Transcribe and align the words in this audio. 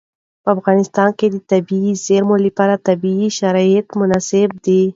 په 0.43 0.49
افغانستان 0.55 1.09
کې 1.17 1.27
د 1.31 1.35
طبیعي 1.51 1.93
زیرمې 2.05 2.37
لپاره 2.47 2.81
طبیعي 2.87 3.29
شرایط 3.39 3.87
مناسب 3.99 4.49
دي. 4.65 4.81